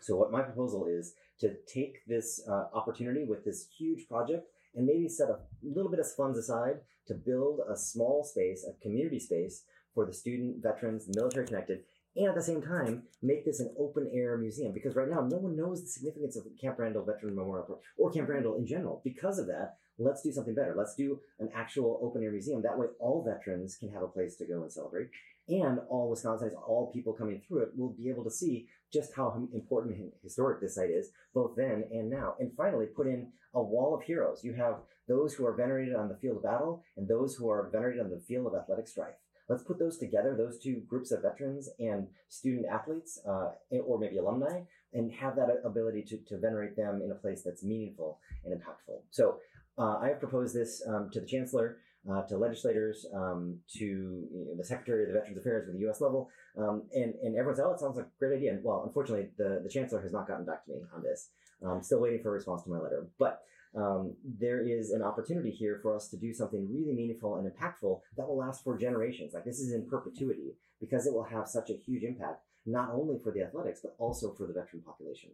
[0.00, 4.86] So what my proposal is to take this uh, opportunity with this huge project and
[4.86, 9.18] maybe set a little bit of funds aside to build a small space, a community
[9.18, 11.80] space for the student, veterans, military connected,
[12.16, 15.36] and at the same time make this an open air museum because right now no
[15.36, 19.02] one knows the significance of Camp Randall Veteran Memorial Park or Camp Randall in general.
[19.04, 20.74] Because of that, let's do something better.
[20.76, 22.62] Let's do an actual open air museum.
[22.62, 25.08] That way, all veterans can have a place to go and celebrate,
[25.48, 29.48] and all Wisconsinites, all people coming through it, will be able to see just how
[29.54, 32.34] important and historic this site is, both then and now.
[32.38, 34.42] And finally, put in a wall of heroes.
[34.42, 34.76] You have
[35.08, 38.10] those who are venerated on the field of battle and those who are venerated on
[38.10, 39.14] the field of athletic strife.
[39.48, 43.50] let's put those together, those two groups of veterans and student athletes, uh,
[43.84, 44.60] or maybe alumni,
[44.92, 48.98] and have that ability to, to venerate them in a place that's meaningful and impactful.
[49.10, 49.38] So
[49.78, 51.78] uh, I have proposed this um, to the chancellor.
[52.08, 55.80] Uh, to legislators, um, to you know, the Secretary of the Veterans Affairs at the
[55.80, 56.00] U.S.
[56.00, 58.84] level, um, and and everyone said, "Oh, it sounds like a great idea." And well,
[58.86, 61.30] unfortunately, the the chancellor has not gotten back to me on this.
[61.66, 63.42] I'm still waiting for a response to my letter, but
[63.76, 68.00] um, there is an opportunity here for us to do something really meaningful and impactful
[68.16, 69.34] that will last for generations.
[69.34, 73.18] Like this is in perpetuity because it will have such a huge impact, not only
[73.22, 75.30] for the athletics, but also for the veteran population.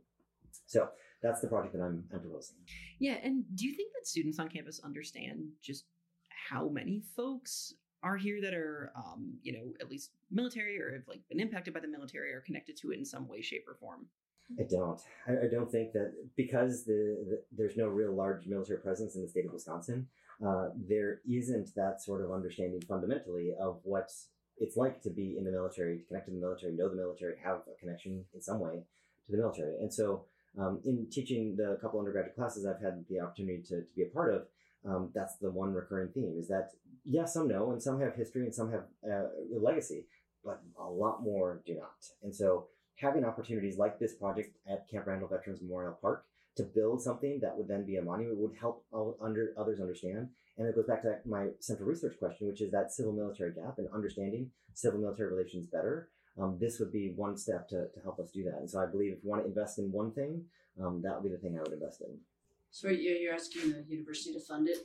[0.66, 0.88] So
[1.22, 2.56] that's the project that I'm, I'm proposing.
[2.98, 3.16] Yeah.
[3.22, 5.85] And do you think that students on campus understand just
[6.50, 11.07] how many folks are here that are, um, you know, at least military or have
[11.07, 13.74] like been impacted by the military or connected to it in some way, shape, or
[13.74, 14.07] form?
[14.59, 15.00] I don't.
[15.26, 19.22] I, I don't think that because the, the, there's no real large military presence in
[19.22, 20.09] the state of Wisconsin,
[20.44, 24.11] uh, there isn't that sort of understanding fundamentally of what
[24.59, 27.35] it's like to be in the military, to connect to the military, know the military,
[27.42, 28.83] have a connection in some way
[29.26, 29.76] to the military.
[29.81, 30.24] And so,
[30.59, 34.07] um, in teaching the couple undergraduate classes I've had the opportunity to, to be a
[34.07, 34.42] part of,
[34.88, 36.70] um, that's the one recurring theme is that
[37.04, 40.06] yes, some know, and some have history, and some have uh, legacy,
[40.44, 41.92] but a lot more do not.
[42.22, 42.66] And so,
[42.96, 46.24] having opportunities like this project at Camp Randall Veterans Memorial Park
[46.56, 48.84] to build something that would then be a monument would help
[49.20, 50.28] under, others understand.
[50.58, 53.78] And it goes back to my central research question, which is that civil military gap
[53.78, 56.10] and understanding civil military relations better.
[56.38, 58.58] Um, this would be one step to, to help us do that.
[58.58, 60.44] And so I believe if you want to invest in one thing,
[60.82, 62.18] um, that would be the thing I would invest in.
[62.72, 64.78] So you're asking the university to fund it?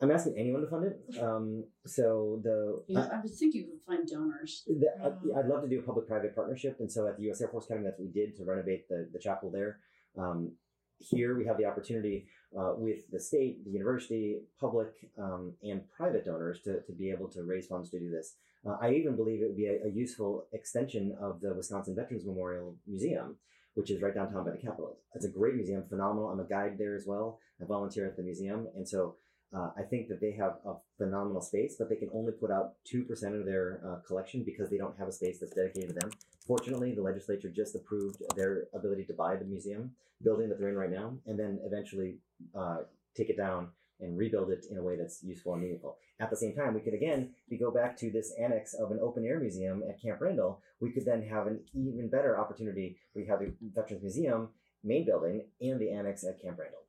[0.00, 1.20] I'm asking anyone to fund it.
[1.20, 4.62] Um, so the yeah, I, I would think you could find donors.
[4.66, 7.40] The, I, would love to do a public-private partnership, and so at the U.S.
[7.40, 9.78] Air Force Academy, that's what we did to renovate the, the chapel there.
[10.16, 10.52] Um,
[10.98, 12.26] here we have the opportunity
[12.58, 17.28] uh, with the state, the university, public, um, and private donors to, to be able
[17.28, 18.36] to raise funds to do this.
[18.66, 22.24] Uh, I even believe it would be a, a, useful extension of the Wisconsin Veterans
[22.24, 23.36] Memorial Museum,
[23.74, 24.98] which is right downtown by the Capitol.
[25.14, 26.28] It's a great museum, phenomenal.
[26.28, 27.38] I'm a guide there as well.
[27.60, 29.16] I volunteer at the museum, and so
[29.54, 32.74] uh, I think that they have a phenomenal space, but they can only put out
[32.92, 33.08] 2%
[33.38, 36.10] of their uh, collection because they don't have a space that's dedicated to them.
[36.46, 40.76] Fortunately, the legislature just approved their ability to buy the museum building that they're in
[40.76, 42.16] right now and then eventually
[42.56, 42.78] uh,
[43.16, 43.68] take it down
[44.00, 45.96] and rebuild it in a way that's useful and meaningful.
[46.20, 48.90] At the same time, we could again, if we go back to this annex of
[48.90, 52.96] an open air museum at Camp Randall, we could then have an even better opportunity.
[53.14, 54.48] We have the Veterans Museum
[54.82, 56.80] main building and the annex at Camp Randall.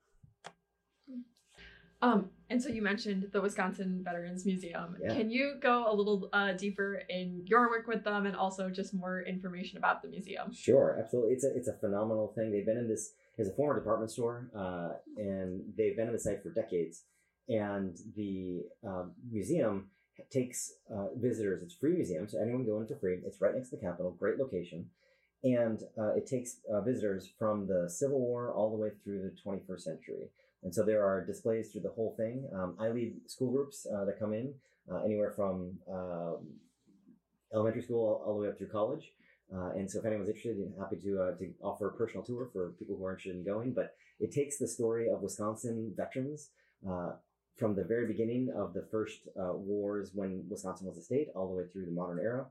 [2.01, 4.95] Um, and so you mentioned the Wisconsin Veterans Museum.
[5.01, 5.15] Yeah.
[5.15, 8.93] Can you go a little uh, deeper in your work with them and also just
[8.93, 10.53] more information about the museum?
[10.53, 11.33] Sure, absolutely.
[11.33, 12.51] It's a it's a phenomenal thing.
[12.51, 16.19] They've been in this as a former department store, uh, and they've been in the
[16.19, 17.03] site for decades.
[17.47, 19.89] And the um, museum
[20.31, 21.61] takes uh, visitors.
[21.61, 23.19] It's free museum, so anyone can go in for free.
[23.25, 24.15] It's right next to the Capitol.
[24.17, 24.89] Great location.
[25.43, 29.35] And uh, it takes uh, visitors from the Civil War all the way through the
[29.45, 30.29] 21st century.
[30.63, 32.49] And so there are displays through the whole thing.
[32.55, 34.53] Um, I lead school groups uh, that come in
[34.91, 36.47] uh, anywhere from um,
[37.53, 39.11] elementary school all, all, the way up through college.
[39.53, 42.49] Uh, and so if anyone's interested, I'm happy to, uh, to offer a personal tour
[42.51, 43.73] for people who are interested in going.
[43.73, 46.49] But it takes the story of Wisconsin veterans
[46.89, 47.11] uh,
[47.57, 51.47] from the very beginning of the first uh, wars when Wisconsin was a state all
[51.47, 52.47] the way through the modern era.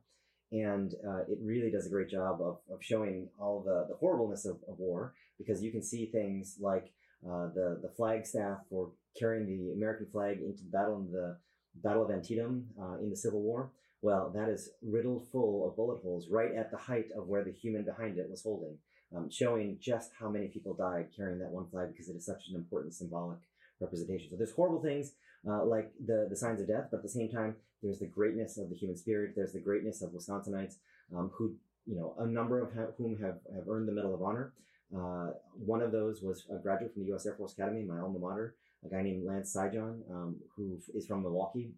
[0.53, 0.93] And
[1.27, 4.79] it really does a great job of, of showing all the, the horribleness of, of
[4.79, 6.93] war because you can see things like
[7.29, 11.37] uh, the the flag staff for carrying the American flag into battle in the
[11.83, 13.73] Battle of Antietam uh, in the Civil War.
[14.05, 17.51] Well, that is riddled full of bullet holes right at the height of where the
[17.51, 18.77] human behind it was holding,
[19.17, 22.49] um, showing just how many people died carrying that one flag because it is such
[22.51, 23.39] an important symbolic
[23.81, 24.29] representation.
[24.29, 25.13] So there's horrible things
[25.49, 28.59] uh, like the the signs of death, but at the same time, there's the greatness
[28.59, 29.33] of the human spirit.
[29.35, 30.75] There's the greatness of Wisconsinites
[31.17, 31.55] um, who,
[31.87, 34.53] you know, a number of ha- whom have have earned the Medal of Honor.
[34.95, 35.31] Uh,
[35.65, 37.25] one of those was a graduate from the U.S.
[37.25, 41.23] Air Force Academy, my alma mater, a guy named Lance Sijan, um, who is from
[41.23, 41.73] Milwaukee,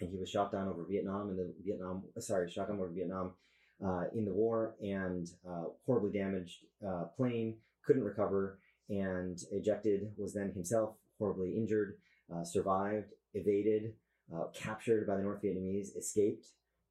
[0.00, 3.32] and he was shot down over Vietnam in the Vietnam, sorry, shot down over Vietnam
[3.84, 10.12] uh, in the war, and uh, horribly damaged uh, plane, couldn't recover, and ejected.
[10.16, 11.96] Was then himself horribly injured,
[12.34, 13.94] uh, survived, evaded,
[14.34, 16.46] uh, captured by the North Vietnamese, escaped,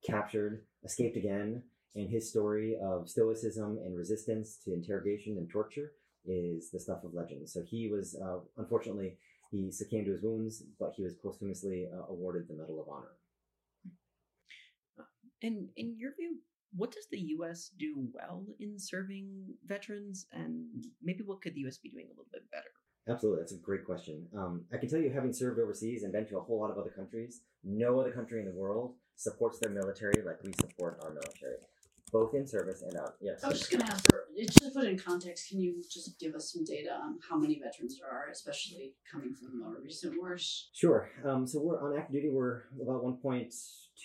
[0.06, 1.64] captured, escaped again,
[1.96, 5.94] and his story of stoicism and resistance to interrogation and torture
[6.26, 7.50] is the stuff of legend.
[7.50, 9.18] So he was, uh, unfortunately,
[9.52, 13.16] he succumbed to his wounds, but he was posthumously uh, awarded the Medal of Honor.
[15.42, 16.40] And in your view,
[16.76, 17.72] what does the U.S.
[17.78, 20.68] do well in serving veterans, and
[21.02, 21.78] maybe what could the U.S.
[21.78, 22.70] be doing a little bit better?
[23.08, 24.28] Absolutely, that's a great question.
[24.38, 26.78] Um, I can tell you, having served overseas and been to a whole lot of
[26.78, 31.10] other countries, no other country in the world supports their military like we support our
[31.10, 31.58] military,
[32.10, 33.16] both in service and out.
[33.22, 33.44] Yes.
[33.44, 35.50] I was just gonna ask for just to put it in context.
[35.50, 39.34] Can you just give us some data on how many veterans there are, especially coming
[39.34, 40.70] from the more recent wars?
[40.74, 41.10] Sure.
[41.26, 42.30] Um, so we're on active duty.
[42.30, 43.52] We're about 1.2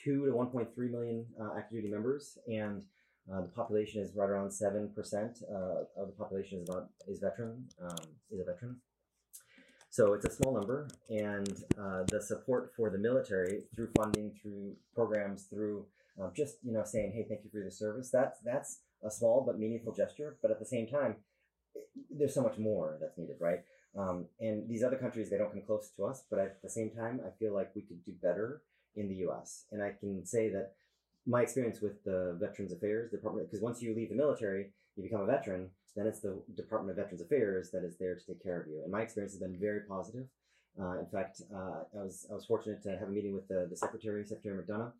[0.04, 2.84] to 1.3 million uh, active duty members, and
[3.32, 7.20] uh, the population is right around seven percent uh, of the population is about is
[7.20, 8.76] veteran um, is a veteran.
[9.88, 14.74] So it's a small number, and uh, the support for the military through funding, through
[14.92, 15.86] programs, through
[16.20, 19.42] uh, just you know saying, "Hey, thank you for your service." That's that's a small
[19.46, 20.36] but meaningful gesture.
[20.42, 21.16] But at the same time,
[22.10, 23.60] there's so much more that's needed, right?
[23.96, 26.90] Um, and these other countries, they don't come close to us, but at the same
[26.90, 28.62] time, I feel like we could do better
[28.96, 29.66] in the U.S.
[29.70, 30.72] And I can say that
[31.26, 35.20] my experience with the Veterans Affairs Department, because once you leave the military, you become
[35.20, 38.60] a veteran, then it's the Department of Veterans Affairs that is there to take care
[38.60, 38.82] of you.
[38.82, 40.26] And my experience has been very positive.
[40.80, 43.68] Uh, in fact, uh, I was I was fortunate to have a meeting with the,
[43.70, 44.90] the secretary, Secretary McDonough,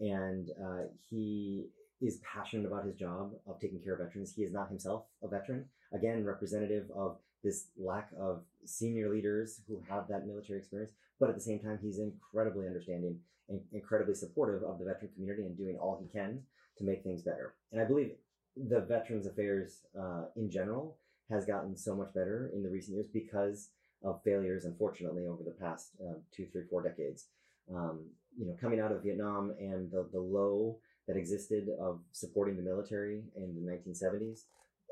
[0.00, 1.66] and uh, he
[2.00, 4.32] is passionate about his job of taking care of veterans.
[4.34, 5.66] He is not himself a veteran.
[5.92, 11.34] Again, representative of this lack of senior leaders who have that military experience, but at
[11.34, 15.76] the same time, he's incredibly understanding and incredibly supportive of the veteran community and doing
[15.76, 16.40] all he can
[16.78, 17.54] to make things better.
[17.70, 18.12] And I believe
[18.56, 20.96] the Veterans Affairs uh, in general
[21.30, 23.70] has gotten so much better in the recent years because
[24.04, 27.26] of failures, unfortunately, over the past uh, two, three, four decades.
[27.70, 32.56] Um, you know, coming out of Vietnam and the, the low that existed of supporting
[32.56, 34.44] the military in the 1970s,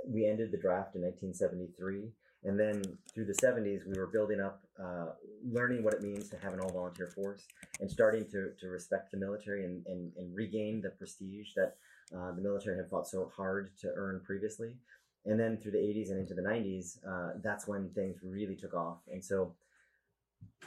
[0.06, 2.10] we ended the draft in 1973.
[2.42, 5.12] And then through the 70s, we were building up, uh,
[5.46, 7.42] learning what it means to have an all volunteer force
[7.80, 11.74] and starting to, to respect the military and, and, and regain the prestige that
[12.16, 14.74] uh, the military had fought so hard to earn previously.
[15.26, 18.72] And then through the 80s and into the 90s, uh, that's when things really took
[18.72, 18.98] off.
[19.12, 19.54] And so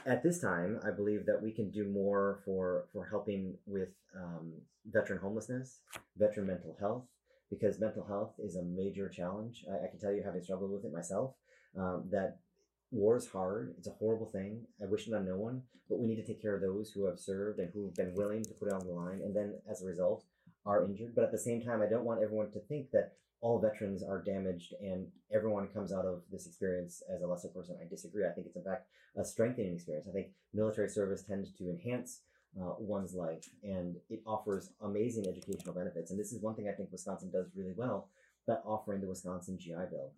[0.06, 4.52] at this time, I believe that we can do more for, for helping with um,
[4.86, 5.80] veteran homelessness,
[6.16, 7.04] veteran mental health,
[7.50, 9.64] because mental health is a major challenge.
[9.70, 11.34] I, I can tell you, having struggled with it myself,
[11.78, 12.38] um, that
[12.90, 13.74] war is hard.
[13.78, 14.66] It's a horrible thing.
[14.82, 17.06] I wish it on no one, but we need to take care of those who
[17.06, 19.20] have served and who have been willing to put it on the line.
[19.24, 20.24] And then as a result,
[20.66, 21.14] are injured.
[21.14, 23.12] But at the same time, I don't want everyone to think that
[23.44, 27.76] all veterans are damaged and everyone comes out of this experience as a lesser person.
[27.78, 28.24] I disagree.
[28.24, 28.86] I think it's in fact
[29.18, 30.06] a strengthening experience.
[30.08, 32.22] I think military service tends to enhance
[32.58, 36.10] uh, one's life and it offers amazing educational benefits.
[36.10, 38.08] And this is one thing I think Wisconsin does really well
[38.48, 40.12] by offering the Wisconsin GI Bill.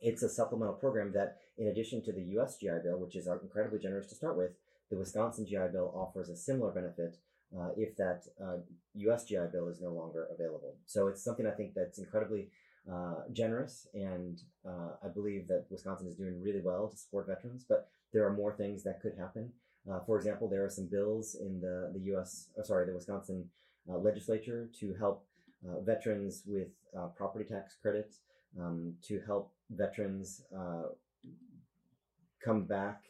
[0.00, 2.56] It's a supplemental program that, in addition to the U.S.
[2.56, 4.52] GI Bill, which is incredibly generous to start with,
[4.90, 7.18] the Wisconsin GI Bill offers a similar benefit
[7.56, 8.56] uh, if that uh,
[8.94, 10.76] US GI Bill is no longer available.
[10.86, 12.48] So it's something I think that's incredibly
[12.90, 17.64] uh, generous, and uh, I believe that Wisconsin is doing really well to support veterans,
[17.68, 19.52] but there are more things that could happen.
[19.90, 23.48] Uh, for example, there are some bills in the, the US, oh, sorry, the Wisconsin
[23.88, 25.24] uh, legislature to help
[25.84, 26.68] veterans with
[27.16, 28.18] property tax credits,
[28.60, 30.42] um, to help veterans
[32.44, 33.04] come back,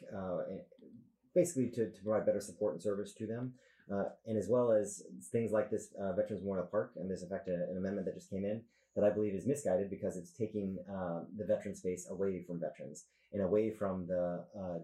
[1.33, 3.53] basically to, to provide better support and service to them.
[3.91, 7.29] Uh, and as well as things like this uh, Veterans Memorial Park, and there's in
[7.29, 8.61] fact a, an amendment that just came in
[8.95, 13.05] that I believe is misguided because it's taking uh, the veteran space away from veterans
[13.31, 14.79] and away from the uh,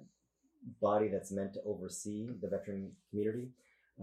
[0.82, 3.50] body that's meant to oversee the veteran community.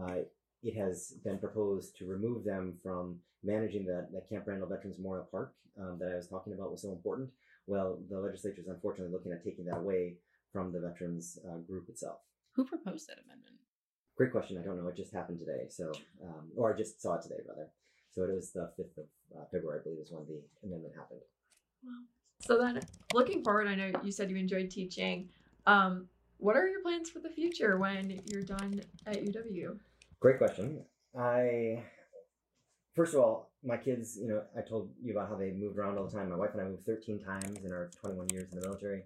[0.00, 0.20] Uh,
[0.62, 5.28] it has been proposed to remove them from managing that, that Camp Randall Veterans Memorial
[5.30, 7.30] Park um, that I was talking about was so important.
[7.66, 10.14] Well, the legislature is unfortunately looking at taking that away
[10.52, 12.18] from the veterans uh, group itself.
[12.52, 13.56] Who proposed that amendment?
[14.16, 14.56] Great question.
[14.58, 14.88] I don't know.
[14.88, 15.66] It just happened today.
[15.68, 15.92] So,
[16.24, 17.68] um, or I just saw it today, rather.
[18.16, 19.04] So it was the 5th of
[19.36, 21.20] uh, February, I believe, is when the amendment happened.
[21.84, 21.92] Wow.
[22.40, 22.80] So then,
[23.12, 25.28] looking forward, I know you said you enjoyed teaching.
[25.66, 29.78] Um, what are your plans for the future when you're done at UW?
[30.20, 30.82] Great question.
[31.18, 31.82] I,
[32.94, 35.98] first of all, my kids, you know, I told you about how they moved around
[35.98, 36.30] all the time.
[36.30, 39.02] My wife and I moved 13 times in our 21 years in the military.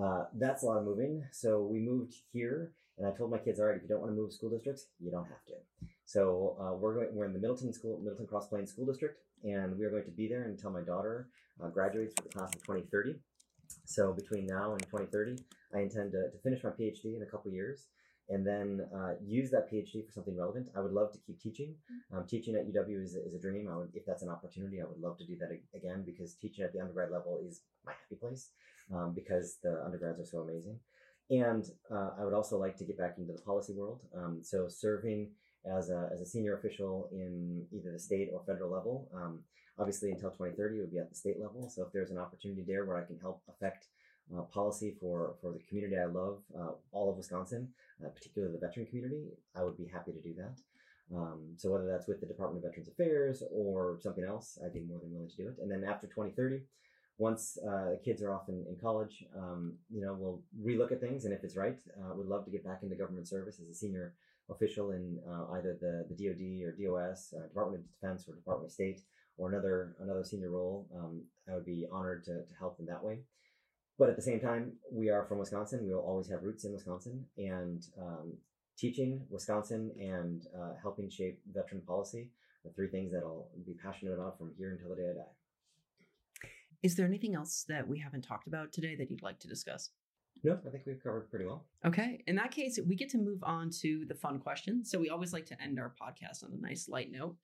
[0.00, 1.24] Uh, that's a lot of moving.
[1.32, 4.12] So we moved here and I told my kids, all right, if you don't want
[4.12, 5.54] to move school districts, you don't have to.
[6.08, 9.78] So uh, we're going, we're in the Middleton School, Middleton Cross Plains School District, and
[9.78, 11.28] we are going to be there until my daughter
[11.62, 13.16] uh, graduates for the class of 2030.
[13.84, 15.36] So between now and 2030,
[15.74, 17.88] I intend to, to finish my PhD in a couple years
[18.30, 20.70] and then uh, use that PhD for something relevant.
[20.74, 21.74] I would love to keep teaching.
[22.10, 23.68] Um, teaching at UW is, is a dream.
[23.70, 26.64] I would, if that's an opportunity, I would love to do that again because teaching
[26.64, 28.52] at the undergrad level is my happy place
[28.94, 30.78] um, because the undergrads are so amazing.
[31.28, 34.00] And uh, I would also like to get back into the policy world.
[34.16, 35.32] Um, so serving
[35.76, 39.08] as a, as a senior official in either the state or federal level.
[39.14, 39.40] Um,
[39.78, 41.68] obviously, until 2030, it would be at the state level.
[41.68, 43.86] So if there's an opportunity there where I can help affect
[44.36, 47.68] uh, policy for, for the community I love, uh, all of Wisconsin,
[48.04, 49.24] uh, particularly the veteran community,
[49.56, 50.60] I would be happy to do that.
[51.14, 54.80] Um, so whether that's with the Department of Veterans Affairs or something else, I'd be
[54.80, 55.56] more than willing to do it.
[55.62, 56.60] And then after 2030,
[57.16, 61.00] once uh, the kids are off in, in college, um, you know, we'll relook at
[61.00, 63.68] things, and if it's right, uh, would love to get back into government service as
[63.68, 64.14] a senior
[64.50, 68.68] official in uh, either the, the DoD or DOS, uh, Department of Defense or Department
[68.68, 69.00] of State,
[69.36, 70.86] or another another senior role.
[70.96, 73.20] Um, I would be honored to, to help in that way.
[73.98, 75.84] But at the same time, we are from Wisconsin.
[75.84, 78.32] We will always have roots in Wisconsin, and um,
[78.78, 82.30] teaching Wisconsin and uh, helping shape veteran policy
[82.64, 86.50] are three things that I'll be passionate about from here until the day I die.
[86.82, 89.90] Is there anything else that we haven't talked about today that you'd like to discuss?
[90.44, 91.66] No, I think we've covered pretty well.
[91.84, 92.22] Okay.
[92.26, 94.84] In that case, we get to move on to the fun question.
[94.84, 97.36] So we always like to end our podcast on a nice light note.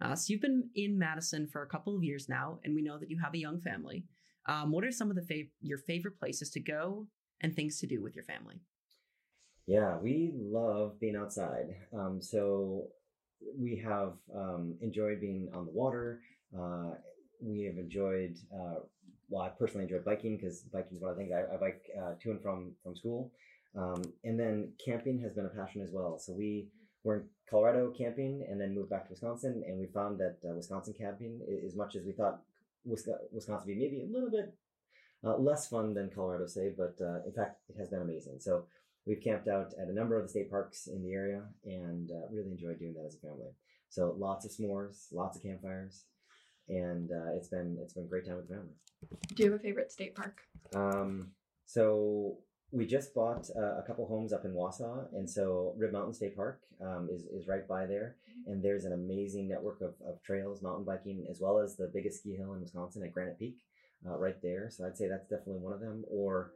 [0.00, 2.98] Uh, so you've been in Madison for a couple of years now, and we know
[2.98, 4.04] that you have a young family.
[4.46, 7.08] Um, what are some of the fav- your favorite places to go
[7.40, 8.60] and things to do with your family?
[9.66, 11.74] Yeah, we love being outside.
[11.92, 12.88] Um, so
[13.58, 16.20] we have um, enjoyed being on the water.
[16.56, 16.90] Uh,
[17.40, 18.36] we have enjoyed.
[18.54, 18.80] Uh,
[19.28, 21.82] well, I personally enjoy biking because biking is one of the things I, I bike
[22.00, 23.32] uh, to and from from school.
[23.76, 26.18] Um, and then camping has been a passion as well.
[26.18, 26.68] So we
[27.04, 30.54] were in Colorado camping and then moved back to Wisconsin, and we found that uh,
[30.54, 32.40] Wisconsin camping, as much as we thought
[32.84, 34.54] Wisconsin would be maybe a little bit
[35.24, 38.38] uh, less fun than Colorado, say, but uh, in fact, it has been amazing.
[38.38, 38.64] So
[39.06, 42.28] we've camped out at a number of the state parks in the area and uh,
[42.30, 43.50] really enjoyed doing that as a family.
[43.88, 46.04] So lots of s'mores, lots of campfires,
[46.68, 48.72] and uh, it's been it's been a great time with the family.
[49.34, 50.40] Do you have a favorite state park?
[50.74, 51.28] Um,
[51.64, 52.38] so
[52.72, 56.36] we just bought uh, a couple homes up in Wausau, and so Rib Mountain State
[56.36, 60.62] Park um, is is right by there, and there's an amazing network of, of trails,
[60.62, 63.58] mountain biking, as well as the biggest ski hill in Wisconsin at Granite Peak,
[64.08, 64.68] uh, right there.
[64.70, 66.04] So I'd say that's definitely one of them.
[66.10, 66.52] Or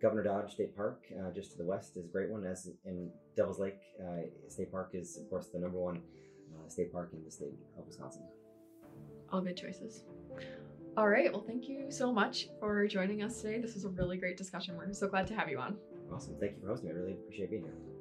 [0.00, 2.44] Governor Dodge State Park, uh, just to the west, is a great one.
[2.46, 6.00] As in Devil's Lake uh, State Park is of course the number one
[6.54, 8.22] uh, state park in the state of Wisconsin.
[9.32, 10.04] All good choices.
[10.96, 11.32] All right.
[11.32, 13.60] Well, thank you so much for joining us today.
[13.60, 14.76] This was a really great discussion.
[14.76, 15.76] We're so glad to have you on.
[16.12, 16.94] Awesome, thank you for hosting me.
[16.94, 17.99] I really appreciate being here.